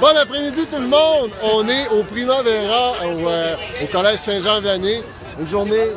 [0.00, 1.30] Bon après-midi tout le monde!
[1.42, 5.02] On est au Primavera, au, euh, au Collège Saint-Jean-Vianney.
[5.40, 5.88] Une journée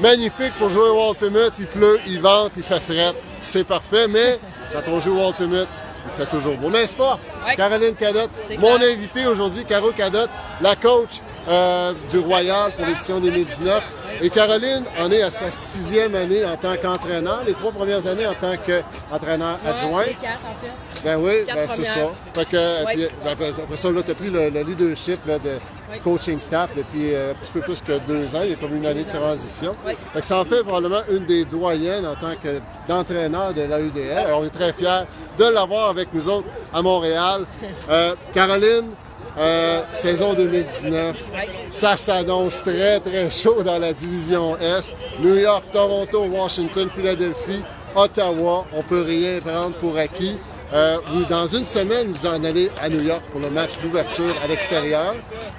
[0.00, 1.52] magnifique pour jouer au Ultimate.
[1.58, 3.12] Il pleut, il vente, il fait fret.
[3.40, 4.38] C'est parfait, mais
[4.72, 5.68] quand on joue au Ultimate,
[6.06, 7.18] il fait toujours beau, n'est-ce pas?
[7.46, 7.56] Ouais.
[7.56, 10.30] Caroline Cadotte, mon invité aujourd'hui, Caro Cadotte,
[10.60, 13.82] la coach euh, du Royal pour l'édition 2019.
[14.22, 18.26] Et Caroline en est à sa sixième année en tant qu'entraîneur, les trois premières années
[18.26, 20.04] en tant qu'entraîneur adjoint.
[20.04, 21.02] Les quatre, en fait.
[21.04, 22.08] Ben oui, ben c'est ça.
[22.34, 22.94] Fait que, Ouais.
[22.94, 25.50] puis, ben, après ça, tu as pris le, le leadership là, de,
[25.92, 28.40] du coaching staff depuis euh, un petit peu plus que deux ans.
[28.44, 29.76] Il y a comme une année de transition.
[29.86, 29.96] Ouais.
[30.14, 34.18] Fait que ça en fait probablement une des doyennes en tant que d'entraîneur de l'AUDL.
[34.26, 35.02] Alors, on est très fiers
[35.38, 37.44] de l'avoir avec nous autres à Montréal.
[37.90, 38.90] Euh, Caroline,
[39.38, 41.16] euh, saison 2019.
[41.34, 41.48] Ouais.
[41.68, 44.94] Ça s'annonce très, très chaud dans la division S.
[45.20, 47.62] New York, Toronto, Washington, Philadelphie,
[47.94, 48.64] Ottawa.
[48.74, 50.36] On peut rien prendre pour acquis.
[50.72, 50.96] Euh,
[51.28, 55.14] dans une semaine, vous en allez à New York pour le match d'ouverture à l'extérieur.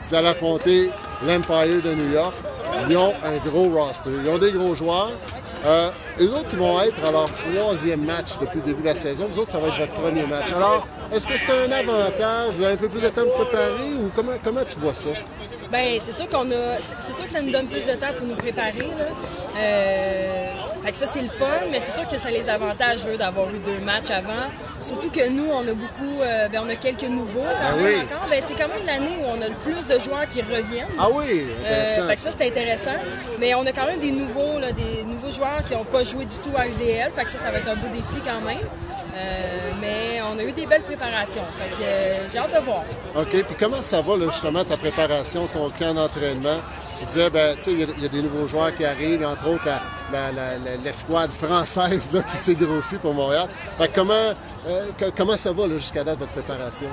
[0.06, 0.90] Vous allez affronter
[1.26, 2.34] l'Empire de New York.
[2.90, 4.10] Ils ont un gros roster.
[4.24, 5.14] Ils ont des gros joueurs.
[5.66, 9.26] Euh, les autres, vont être à leur troisième match depuis le début de la saison.
[9.26, 10.52] Vous autres, ça va être votre premier match.
[10.54, 12.54] Alors, est-ce que c'est un avantage?
[12.54, 15.10] Vous avez un peu plus de temps pour préparer ou comment, comment tu vois ça?
[15.72, 16.80] Ben, c'est sûr qu'on a.
[16.80, 18.78] C'est sûr que ça nous donne plus de temps pour nous préparer.
[18.98, 19.06] Là.
[19.58, 20.52] Euh,
[20.84, 23.48] fait que ça, c'est le fun, mais c'est sûr que ça les avantage, eux, d'avoir
[23.50, 24.48] eu deux matchs avant.
[24.82, 26.22] Surtout que nous, on a beaucoup.
[26.22, 28.02] euh, ben, on a quelques nouveaux quand Ben même oui.
[28.06, 28.28] encore.
[28.30, 30.88] Ben, c'est quand même l'année où on a le plus de joueurs qui reviennent.
[30.98, 32.96] Ah oui, Euh, fait que ça, c'est intéressant.
[33.40, 36.24] Mais on a quand même des nouveaux, là, des nouveaux joueurs qui n'ont pas joué
[36.26, 37.12] du tout à UDL.
[37.16, 38.58] Fait que ça, ça va être un beau défi quand même.
[39.18, 41.42] Euh, mais on a eu des belles préparations.
[41.82, 42.84] Euh, j'ai hâte de voir.
[43.16, 43.30] OK.
[43.30, 46.60] Puis comment ça va, justement, ta préparation, ton camp d'entraînement?
[46.96, 49.68] Tu disais, ben, tu sais, il y a- des nouveaux joueurs qui arrivent, entre autres,
[50.84, 53.48] l'escouade française là, qui s'est grossie pour Montréal.
[53.80, 54.36] Euh,
[55.16, 56.88] comment ça va, jusqu'à date, votre préparation?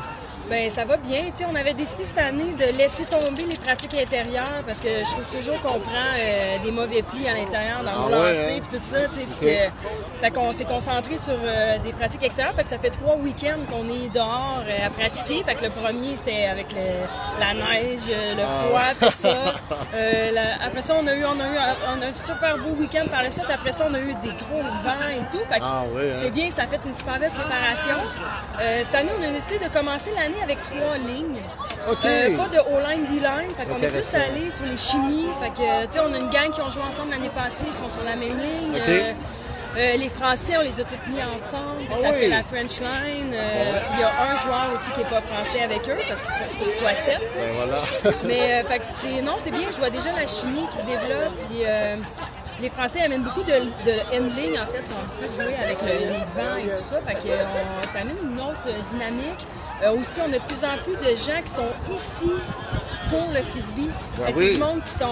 [0.48, 1.24] Ben ça va bien.
[1.50, 5.36] On avait décidé cette année de laisser tomber les pratiques intérieures parce que je trouve
[5.38, 8.60] toujours qu'on prend euh, des mauvais plis à l'intérieur dans Ah nos ouais, lancers hein?
[8.68, 9.08] puis tout ça.
[9.08, 9.40] Tu sais, puis Ok.
[9.40, 12.54] que- fait qu'on s'est concentré sur euh, des pratiques extérieures.
[12.54, 15.42] Fait que ça fait trois week-ends qu'on est dehors euh, à pratiquer.
[15.44, 18.64] Fait que le premier c'était avec le- la neige, le Ah.
[18.68, 19.28] froid, tout ça.
[19.94, 21.56] La- après ça, on a eu, on a eu,
[21.96, 23.46] on a un super beau week-end par la suite.
[23.52, 25.42] Après ça, on a eu des gros vents et tout.
[25.48, 26.12] Fait que Ah ouais, hein?
[26.14, 27.96] c'est bien, ça a fait une super belle préparation.
[28.84, 31.40] Cette année, on a décidé de commencer l'année avec trois lignes.
[32.04, 33.50] Euh, pas de O-line, D-line.
[33.56, 35.28] Fait qu'on est plus allé sur les chimies.
[35.40, 37.64] Fait que, tu sais, on a une gang qui ont joué ensemble l'année passée.
[37.68, 38.74] Ils sont sur la même ligne.
[38.88, 39.12] Euh,
[39.76, 41.82] euh, les Français, on les a tous mis ensemble.
[41.90, 42.20] Ah ça oui.
[42.20, 43.32] fait la French Line.
[43.34, 46.30] Euh, Il y a un joueur aussi qui n'est pas français avec eux parce qu'il
[46.32, 47.20] faut qu'il soit sept.
[47.26, 47.38] tu sais.
[47.40, 48.16] Ben voilà.
[48.24, 49.66] Mais euh, fait que c'est non, c'est bien.
[49.70, 51.34] Je vois déjà la chimie qui se développe.
[51.50, 51.64] Puis
[52.60, 53.50] les Français amènent beaucoup de,
[53.84, 54.80] de handling en fait.
[54.80, 57.00] Ils sont habitués de jouer avec le, les vents et tout ça.
[57.06, 59.44] Fait que on- ça amène une autre dynamique.
[59.84, 62.30] Euh, aussi, on a de plus en plus de gens qui sont ici
[63.10, 63.90] pour le frisbee.
[64.18, 64.46] Ben que oui.
[64.48, 65.04] C'est du monde qui sont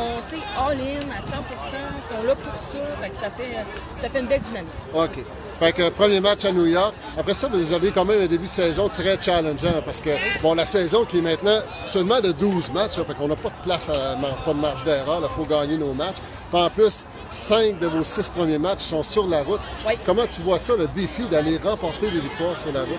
[0.59, 2.79] all-in à 100% ils sont là pour ça.
[3.01, 3.67] Fait que ça fait,
[4.01, 4.73] ça fait une belle dynamique.
[4.95, 5.25] OK.
[5.59, 6.95] Fait que premier match à New York.
[7.19, 10.11] Après ça, vous avez quand même un début de saison très challengeant parce que,
[10.43, 13.51] bon, la saison qui est maintenant seulement de 12 matchs, là, fait qu'on n'a pas
[13.51, 16.17] de place, à, pas de marge d'erreur, il faut gagner nos matchs.
[16.51, 19.61] Puis en plus, 5 de vos 6 premiers matchs sont sur la route.
[19.87, 19.95] Oui.
[20.07, 22.99] Comment tu vois ça, le défi d'aller remporter des victoires sur la route?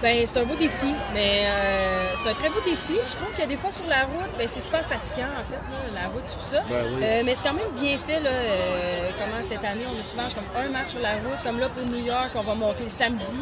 [0.00, 2.94] Ben, c'est un beau défi, mais euh, c'est un très beau défi.
[3.02, 6.02] Je trouve que des fois sur la route, ben, c'est super fatigant en fait, là,
[6.02, 6.62] la route, tout ça.
[6.70, 7.02] Ben oui.
[7.02, 8.20] Euh, mais c'est quand même bien fait.
[8.20, 8.30] Là,
[9.48, 11.42] cette année, on a souvent comme un match sur la route.
[11.42, 13.38] Comme là pour New York, on va monter le samedi.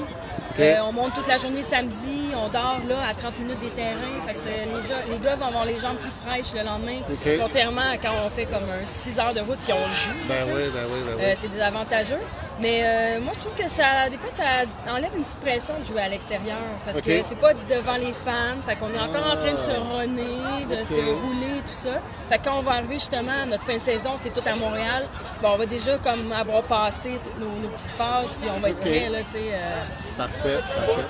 [0.59, 4.27] Euh, on monte toute la journée samedi, on dort là à 30 minutes des terrains.
[4.27, 7.01] Fait que les, gars, les gars vont avoir les jambes plus fraîches le lendemain.
[7.39, 10.17] Contrairement à quand on fait comme un 6 heures de route puis on joue.
[10.29, 11.25] Ben oui, ben oui, ben oui.
[11.25, 12.21] Euh, c'est désavantageux.
[12.59, 14.45] Mais euh, moi, je trouve que ça, des fois, ça
[14.91, 16.57] enlève une petite pression de jouer à l'extérieur.
[16.87, 18.57] Parce que c'est pas devant les fans.
[18.67, 21.91] Fait qu'on est encore en train de se runner, de se rouler, tout ça.
[22.29, 24.55] Fait que quand on va arriver justement à notre fin de saison, c'est tout à
[24.57, 25.05] Montréal.
[25.43, 28.71] Bon, on va déjà comme avoir passé toutes nos, nos petites phases, puis on va
[28.71, 28.83] être Ok.
[28.83, 29.51] prêt, là, tu sais.
[29.53, 29.83] euh,
[30.17, 31.03] Parfait, parfait.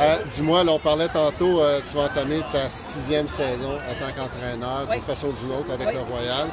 [0.00, 4.12] Euh, Dis-moi, là, on parlait tantôt, euh, tu vas entamer ta sixième saison en tant
[4.16, 5.00] qu'entraîneur, d'une Oui.
[5.06, 5.94] façon ou d'une autre, avec Oui.
[5.94, 6.46] le Royal.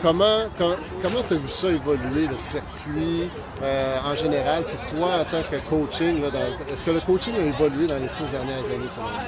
[0.00, 3.28] Comment com- comment tu as vu ça évoluer, le circuit
[3.60, 6.22] euh, en général, puis toi, en tant que coaching,
[6.72, 9.18] est-ce que le coaching a évolué dans les six dernières années, selon toi?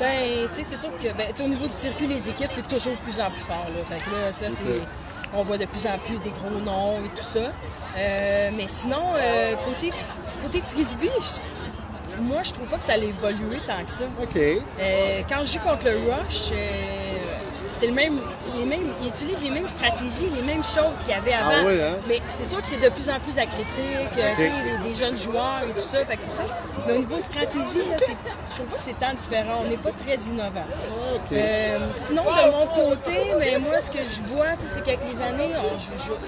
[0.00, 2.92] Ben, tu sais, c'est sûr que ben, au niveau du circuit, les équipes, c'est toujours
[2.92, 3.66] de plus en plus fort.
[3.76, 3.84] Là.
[3.84, 4.64] Fait que là, ça, c'est.
[5.34, 7.52] On voit de plus en plus des gros noms et tout ça.
[7.96, 9.92] Euh, mais sinon, euh, côté,
[10.42, 11.10] côté frisbee,
[12.20, 14.04] moi, je trouve pas que ça a évolué tant que ça.
[14.22, 14.36] OK.
[14.36, 16.52] Euh, quand je joue contre le Rush,
[17.78, 18.18] c'est le même,
[18.56, 21.50] les mêmes, ils utilisent les mêmes stratégies, les mêmes choses qu'il y avait avant.
[21.62, 21.96] Ah oui, hein?
[22.08, 24.50] Mais c'est sûr que c'est de plus en plus athlétique, euh, tu sais,
[24.82, 26.04] des, des jeunes joueurs et tout ça.
[26.04, 26.42] Fait que, tu
[26.86, 29.62] mais au niveau stratégie, là, je trouve pas que c'est tant différent.
[29.64, 30.66] On n'est pas très innovant.
[31.32, 35.22] Euh, sinon, de mon côté, mais moi, ce que je vois, tu c'est qu'avec les
[35.22, 35.54] années,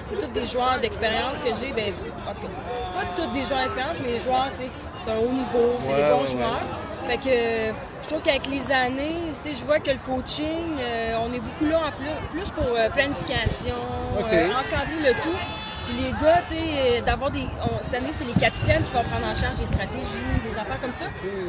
[0.03, 1.73] c'est tous des joueurs d'expérience que j'ai.
[1.73, 1.93] Ben,
[2.29, 2.49] en tout cas,
[2.95, 5.79] pas tous des joueurs d'expérience, mais les joueurs, tu sais, que c'est un haut niveau,
[5.81, 6.31] c'est Ouais, des bons ouais, ouais.
[6.31, 6.61] joueurs.
[7.09, 7.75] Fait que
[8.11, 11.65] trouve qu'avec les années, tu sais, je vois que le coaching, euh, on est beaucoup
[11.65, 13.75] là en plus, plus pour euh, planification,
[14.19, 15.39] euh, encadrer le tout.
[15.85, 17.45] Puis les gars, tu sais, d'avoir des.
[17.63, 20.81] on- cette année, c'est les capitaines qui vont prendre en charge des stratégies, des affaires
[20.81, 21.07] comme ça.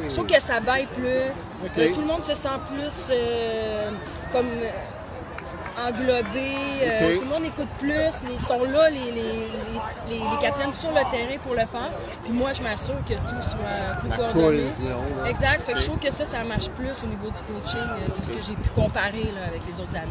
[0.08, 1.32] Je trouve que ça baille plus.
[1.92, 3.12] Tout le monde se sent plus
[4.32, 4.46] comme
[5.78, 6.54] englobé.
[6.82, 7.16] euh.
[7.16, 8.12] Tout le monde écoute plus.
[8.30, 9.48] Ils sont là, les, les, les,
[10.08, 11.90] les- les capitaines sur le terrain pour le faire.
[12.24, 14.44] Puis moi, je m'assure que tout soit plus La coordonné.
[14.44, 15.30] cohésion, là.
[15.30, 15.62] Exact.
[15.62, 18.10] Fait que je trouve que ça, ça marche plus au niveau du coaching, euh, de
[18.10, 20.08] ce que j'ai pu comparer là, avec les autres années.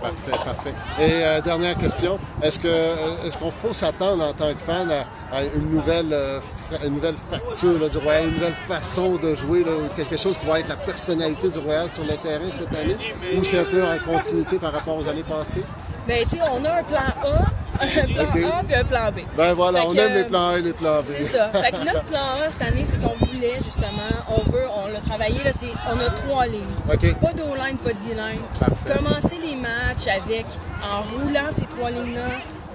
[0.00, 0.74] Parfait, parfait.
[0.98, 5.70] Et euh, dernière question, euh, est-ce qu'on faut s'attendre en tant que fan à, une
[5.70, 6.40] nouvelle euh,
[6.84, 9.64] une nouvelle facture du Royal, une nouvelle façon de jouer,
[9.96, 12.96] quelque chose qui va être la personnalité du Royal sur le terrain cette année,
[13.36, 15.64] ou c'est un peu en continuité par rapport aux années passées?
[16.06, 18.50] Ben, tu on a un plan A, un plan.
[18.58, 19.20] A puis un plan B.
[19.36, 21.02] Ben voilà, Fait on que, aime les plans A et les plans B.
[21.02, 21.48] C'est ça.
[21.50, 25.00] Fait que notre plan A cette année, c'est qu'on voulait justement, on veut, on l'a
[25.00, 26.62] travaillé, là, c'est, on a trois lignes.
[26.92, 27.14] OK.
[27.20, 28.42] Pas d'O-line, pas de D-line.
[28.86, 30.46] Commencer les matchs avec,
[30.82, 32.28] en roulant ces trois lignes-là,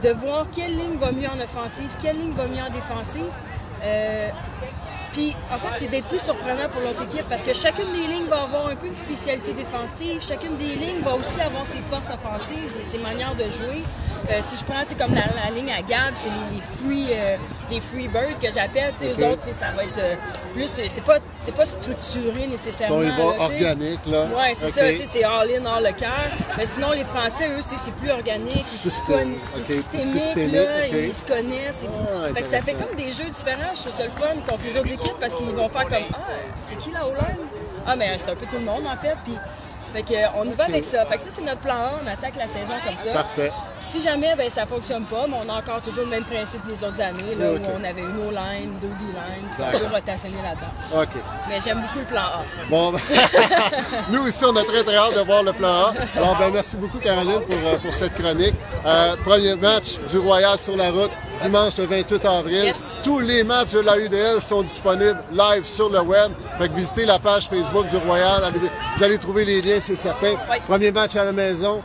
[0.03, 3.23] de voir quelle ligne va mieux en offensive, quelle ligne va mieux en défensive.
[3.83, 4.29] Euh,
[5.15, 8.25] puis, en fait, c'est d'être plus surprenant pour l'autre équipe parce que chacune des lignes
[8.29, 10.21] va avoir un peu une spécialité défensive.
[10.21, 13.81] Chacune des lignes va aussi avoir ses forces offensives et ses manières de jouer.
[14.31, 16.61] Euh, si je prends, tu sais, comme la, la ligne à Gab, c'est les, les
[16.61, 17.37] free, euh,
[17.69, 19.33] les free birds que j'appelle, tu sais, eux Ok.
[19.33, 20.15] autres, ça va être euh,
[20.53, 22.97] plus, c'est pas, c'est pas structuré nécessairement.
[22.97, 23.65] Son, il va là, tu sais.
[23.65, 24.25] organique, là.
[24.35, 26.09] Ouais, c'est ça, tu sais, c'est all-in, all le cœur.
[26.57, 30.87] Mais sinon, les Français, eux, c'est plus organique, c'est Système- c'est OK, systémique, systémique, là,
[30.87, 31.83] ils se connaissent.
[31.83, 31.89] et-
[32.25, 33.75] Ah, fait que ça fait comme des jeux différents.
[33.75, 36.17] Je trouve ça le fun contre les autres équipes parce qu'ils vont faire comme Ah,
[36.61, 37.45] c'est qui la O-line?
[37.87, 39.15] Ah, mais c'est un peu tout le monde en fait.
[39.23, 39.37] Puis,
[39.95, 41.05] fait que, euh, on y va avec ça.
[41.05, 41.91] Fait que ça, c'est notre plan A.
[42.03, 43.11] On attaque la saison comme ça.
[43.11, 43.49] Parfait.
[43.79, 46.71] Si jamais ben, ça fonctionne pas, mais on a encore toujours le même principe que
[46.71, 50.41] les autres années, là, où on avait une O-line, deux D-line, puis on peut rotationner
[50.43, 51.01] là-dedans.
[51.01, 51.07] OK.
[51.47, 52.43] Mais j'aime beaucoup le plan A.
[52.69, 52.99] Bon, ben,
[54.11, 55.93] nous aussi, on a très très hâte de voir le plan A.
[56.17, 58.55] Alors, ben, merci beaucoup, Caroline, pour, euh, pour cette chronique.
[58.85, 62.63] Euh, premier match du Royal sur la route, dimanche le 28 avril.
[62.65, 62.99] Yes.
[63.03, 66.31] Tous les matchs de la UDL sont disponibles live sur le web.
[66.57, 68.43] Fait que visitez la page Facebook du Royal.
[68.97, 70.33] Vous allez trouver les liens, c'est certain.
[70.49, 70.57] Oui.
[70.67, 71.81] Premier match à la maison,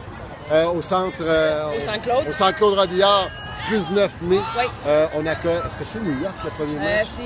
[0.53, 1.17] euh, au centre...
[1.21, 2.29] euh, Au Centre Claude.
[2.29, 3.29] Au centre Claude Robillard,
[3.69, 4.39] 19 mai.
[4.59, 4.65] Oui.
[4.87, 5.59] Euh, on accueille...
[5.67, 7.07] Est-ce que c'est New York, le premier Euh, match?
[7.07, 7.23] c'est.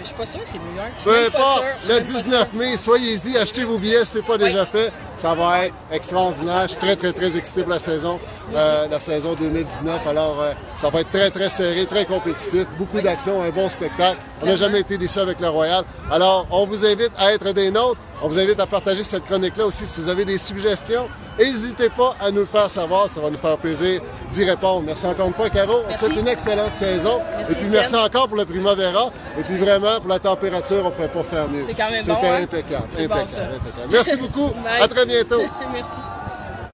[0.00, 0.90] Je suis pas sûre que c'est New York.
[1.02, 4.38] Peu importe, le même pas 19 mai, soyez-y, achetez vos billets si ce n'est pas
[4.38, 4.92] déjà fait.
[5.16, 6.62] Ça va être extraordinaire.
[6.62, 8.18] Je suis très, très, très excité pour la saison,
[8.54, 10.06] euh, la saison 2019.
[10.06, 14.18] Alors, euh, ça va être très, très serré, très compétitif, beaucoup d'action, un bon spectacle.
[14.42, 15.84] On n'a jamais été déçus avec le Royal.
[16.10, 17.98] Alors, on vous invite à être des nôtres.
[18.22, 21.06] On vous invite à partager cette chronique-là aussi si vous avez des suggestions.
[21.38, 24.82] N'hésitez pas à nous le faire savoir, ça va nous faire plaisir d'y répondre.
[24.86, 25.74] Merci encore une fois, Caro.
[25.80, 26.04] On te Merci.
[26.06, 27.20] souhaite une excellente saison.
[27.36, 29.10] Merci, Et puis, merci encore pour le Primavera.
[29.38, 31.60] Et puis, vraiment, pour la température, on ne pouvait pas faire mieux.
[31.60, 32.42] C'est quand même C'était bon, hein?
[32.42, 32.86] impeccable.
[32.88, 33.88] Bon, impeccable.
[33.90, 34.52] Merci beaucoup.
[34.80, 35.42] À très bientôt.
[35.72, 36.00] Merci.